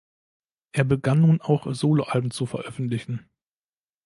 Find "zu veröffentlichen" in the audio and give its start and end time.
2.31-3.29